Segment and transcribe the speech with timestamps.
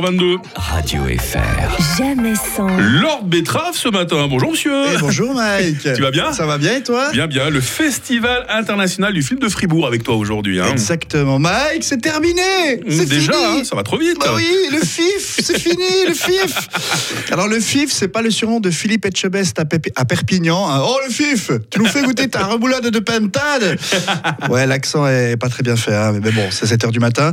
[0.00, 0.36] 22.
[0.54, 1.98] Radio FR.
[1.98, 2.68] Jamais sans.
[2.78, 4.26] Lord Betrave ce matin.
[4.28, 4.72] Bonjour monsieur.
[4.94, 5.82] Eh, bonjour Mike.
[5.94, 7.10] Tu vas bien Ça va bien et toi?
[7.12, 7.50] Bien, bien.
[7.50, 10.60] Le Festival international du film de Fribourg avec toi aujourd'hui.
[10.60, 10.66] hein.
[10.70, 11.38] Exactement.
[11.38, 12.42] Mike, c'est terminé
[12.88, 14.16] C'est Déjà, fini hein, ça va trop vite.
[14.20, 16.68] Bah oui, le FIF, c'est fini, le FIF.
[17.32, 20.68] Alors le FIF, c'est pas le surnom de Philippe Etchebest à, Pépi- à Perpignan.
[20.68, 20.80] hein.
[20.84, 23.78] Oh le FIF, tu nous fais goûter ta remoulade de pentade.
[24.50, 27.32] Ouais, l'accent est pas très bien fait, hein, mais bon, c'est 7 heures du matin.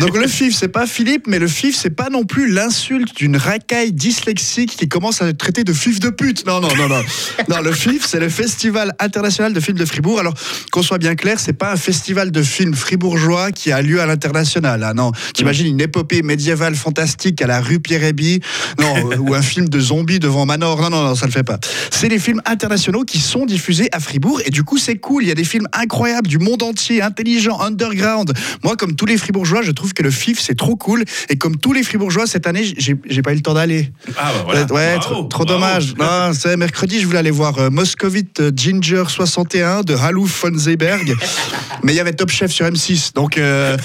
[0.00, 3.36] Donc le FIF, c'est pas Philippe, mais le FIF, c'est pas non plus l'insulte d'une
[3.36, 6.46] racaille dyslexique qui commence à traiter de FIF de pute.
[6.46, 7.02] Non, non, non, non.
[7.48, 10.20] Non, le FIF, c'est le Festival international de films de Fribourg.
[10.20, 10.34] Alors
[10.70, 14.06] qu'on soit bien clair, c'est pas un festival de films fribourgeois qui a lieu à
[14.06, 14.84] l'international.
[14.84, 18.40] Ah non, t'imagines une épopée médiévale fantastique à la rue Pierre-Héby,
[18.78, 20.80] non, euh, ou un film de zombies devant Manor.
[20.82, 21.58] Non, non, non, ça le fait pas.
[21.90, 25.24] C'est les films internationaux qui sont diffusés à Fribourg et du coup c'est cool.
[25.24, 28.32] Il y a des films incroyables du monde entier, intelligents, underground.
[28.62, 31.56] Moi, comme tous les Fribourgeois, je trouve que le FIF c'est trop cool et comme
[31.56, 33.92] tous les Fribourgeois cette année, j'ai pas eu le temps d'aller.
[34.16, 34.60] Ah bah voilà.
[34.60, 35.44] Ouais, Bravo, trop, bravo.
[35.44, 35.94] dommage.
[35.98, 41.14] Non, mercredi, je voulais aller voir euh, Moscovite euh, Ginger 61 de Halouf von Zeeberg,
[41.82, 43.14] mais il y avait Top Chef sur M6.
[43.14, 43.76] Donc euh,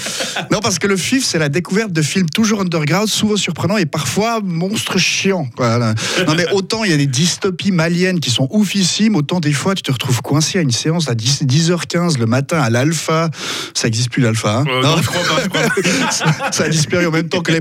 [0.50, 3.86] non, parce que le FIF, c'est la découverte de films toujours underground, souvent surprenants et
[3.86, 5.48] parfois monstres chiants.
[5.56, 5.94] Voilà.
[6.26, 9.74] Non mais autant il y a des dystopies maliennes qui sont oufissimes, autant des fois
[9.74, 13.30] tu te retrouves coincé à une séance à 10, 10h15 le matin à l'Alpha.
[13.74, 14.58] Ça existe plus l'Alpha.
[14.58, 15.42] hein Euh, non, je crois pas.
[15.42, 16.10] je crois pas.
[16.10, 17.60] ça, ça a disparu en même temps que les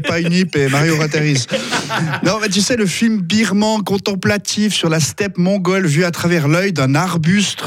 [0.56, 0.96] Et Mario.
[2.24, 6.48] Non, mais tu sais, le film birman contemplatif sur la steppe mongole vue à travers
[6.48, 7.64] l'œil d'un arbuste.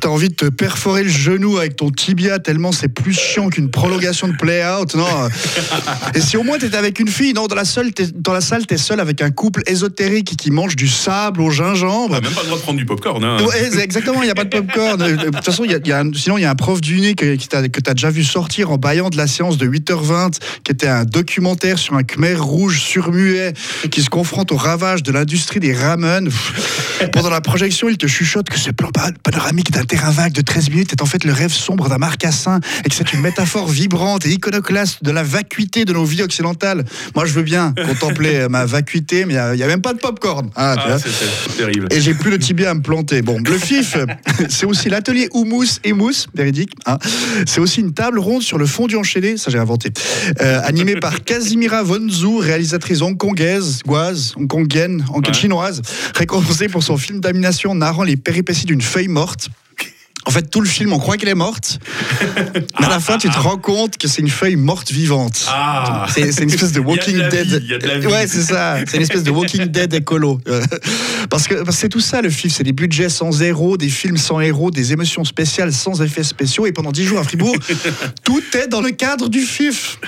[0.00, 3.70] T'as envie de te perforer le genou avec ton tibia tellement c'est plus chiant qu'une
[3.70, 4.94] prolongation de play-out.
[4.94, 5.06] Non.
[6.14, 8.40] Et si au moins t'étais avec une fille, non, dans la, seule, t'es- dans la
[8.40, 12.14] salle, t'es seul avec un couple ésotérique qui mange du sable au gingembre.
[12.16, 13.22] A même pas le droit de prendre du popcorn.
[13.24, 13.42] Hein.
[13.44, 15.00] Ouais, c'est exactement, il n'y a pas de popcorn.
[15.02, 16.50] Euh, De toute façon, il y a, il y a un- sinon, il y a
[16.50, 19.26] un prof que, qui t'a- que tu as déjà vu sortir en baillant de la
[19.26, 23.52] séance de 8h20, qui était un documentaire sur un Khmer rouge surmuet
[23.90, 26.28] qui se confronte aux ravages de l'industrie des ramen.
[27.12, 30.40] Pendant la projection, il te chuchote que ce plan pa- panoramique d'un terrain vague de
[30.42, 33.66] 13 minutes est en fait le rêve sombre d'un marcassin et que c'est une métaphore
[33.68, 36.84] vibrante et iconoclaste de la vacuité de nos vies occidentales.
[37.16, 40.50] Moi, je veux bien contempler ma vacuité, mais il n'y a, même pas de popcorn.
[40.54, 41.88] Ah, Ah, c'est- terrible.
[41.90, 43.22] Et j'ai plus le tibia à me planter.
[43.22, 43.96] Bon, le FIF,
[44.50, 46.72] c'est aussi l'atelier houmous et mousse, véridique.
[46.86, 46.98] hein.
[47.46, 49.90] C'est aussi une table ronde sur le fond du enchaîné, ça j'ai inventé.
[50.42, 55.32] Euh, animée par Casimira Vonzou, réalisatrice hongkongaise, goise, hongkongienne, hong- Ouais.
[55.34, 55.82] chinoise,
[56.14, 59.48] récompensée pour son film d'animation narrant les péripéties d'une feuille morte.
[60.28, 61.78] En fait, tout le film, on croit qu'elle est morte.
[62.78, 65.46] Mais à la fin, tu te rends compte que c'est une feuille morte vivante.
[65.48, 67.46] Ah C'est c'est une espèce de de Walking la Dead.
[67.46, 68.06] vie, de.
[68.06, 68.76] Ouais, c'est ça.
[68.86, 70.38] C'est une espèce de Walking Dead écolo.
[70.46, 70.62] Euh,
[71.30, 72.52] Parce que parce c'est tout ça le film.
[72.54, 76.66] C'est des budgets sans héros, des films sans héros, des émotions spéciales sans effets spéciaux.
[76.66, 77.56] Et pendant 10 jours à Fribourg,
[78.22, 79.98] tout est dans le cadre du FIF.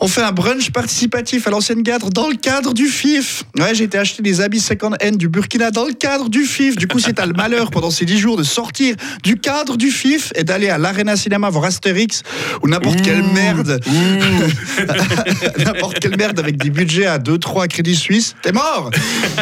[0.00, 3.44] On fait un brunch participatif à l'ancienne cadre dans le cadre du FIF.
[3.56, 6.74] Ouais, j'ai été acheter des habits second hand du Burkina dans le cadre du FIF.
[6.74, 9.90] Du coup, si t'as le malheur pendant ces 10 jours de sortir du cadre du
[9.90, 12.22] FIF et d'aller à l'Arena Cinéma voir Astérix
[12.62, 13.80] ou n'importe quelle merde,
[15.64, 18.90] n'importe quelle merde avec des budgets à 2-3 crédits suisses, t'es mort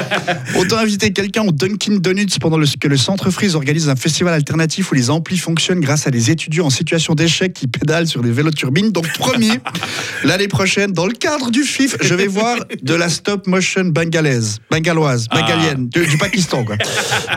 [0.59, 4.35] Autant inviter quelqu'un au Dunkin' Donuts pendant le- que le Centre Freeze organise un festival
[4.35, 8.23] alternatif où les amplis fonctionnent grâce à des étudiants en situation d'échec qui pédalent sur
[8.23, 8.91] des vélos turbines.
[8.91, 9.53] Donc promis,
[10.25, 14.59] l'année prochaine, dans le cadre du FIF, je vais voir de la stop motion bengalaise,
[14.71, 16.77] bengaloise, bengalienne, du, du Pakistan quoi.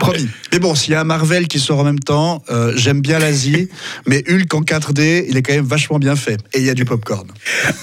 [0.00, 0.28] Promis.
[0.52, 3.18] Mais bon, s'il y a un Marvel qui sort en même temps, euh, j'aime bien
[3.18, 3.68] l'Asie,
[4.06, 6.38] mais Hulk en 4D, il est quand même vachement bien fait.
[6.54, 7.26] Et il y a du popcorn.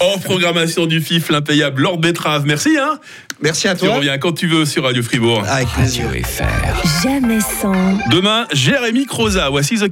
[0.00, 2.44] En programmation du FIF, l'impayable Lord Betrave.
[2.46, 2.76] Merci.
[2.78, 2.98] Hein
[3.42, 3.96] Merci à tu toi.
[3.96, 5.42] reviens quand tu veux sur Radio Fribourg.
[5.48, 6.06] Avec plaisir.
[6.08, 7.02] Radio FR.
[7.02, 7.98] Jamais sans.
[8.10, 9.48] Demain, Jérémy Croza.
[9.48, 9.90] Voici The Kid